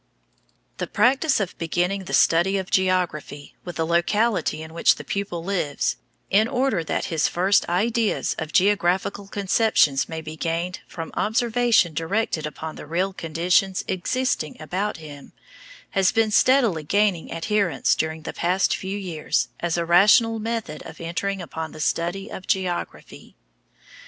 The 0.77 0.87
practice 0.87 1.39
of 1.39 1.55
beginning 1.59 2.05
the 2.05 2.13
study 2.15 2.57
of 2.57 2.71
geography 2.71 3.53
with 3.63 3.75
the 3.75 3.85
locality 3.85 4.63
in 4.63 4.73
which 4.73 4.95
the 4.95 5.03
pupil 5.03 5.43
lives, 5.43 5.97
in 6.31 6.47
order 6.47 6.83
that 6.83 7.05
his 7.13 7.27
first 7.27 7.69
ideas 7.69 8.35
of 8.39 8.51
geographical 8.51 9.27
conceptions 9.27 10.09
may 10.09 10.19
be 10.19 10.35
gained 10.35 10.79
from 10.87 11.11
observation 11.15 11.93
directed 11.93 12.47
upon 12.47 12.77
the 12.77 12.87
real 12.87 13.13
conditions 13.13 13.85
existing 13.87 14.59
about 14.59 14.97
him, 14.97 15.33
has 15.91 16.11
been 16.11 16.31
steadily 16.31 16.81
gaining 16.83 17.31
adherence 17.31 17.93
during 17.93 18.23
the 18.23 18.33
past 18.33 18.75
few 18.75 18.97
years 18.97 19.49
as 19.59 19.77
a 19.77 19.85
rational 19.85 20.39
method 20.39 20.81
of 20.81 20.99
entering 20.99 21.43
upon 21.43 21.73
the 21.73 21.79
study 21.79 22.27
of 22.27 22.47
geography. 22.47 23.35